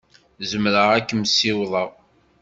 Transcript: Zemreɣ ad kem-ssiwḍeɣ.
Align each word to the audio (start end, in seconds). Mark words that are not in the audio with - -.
Zemreɣ 0.49 0.87
ad 0.91 1.05
kem-ssiwḍeɣ. 1.09 1.89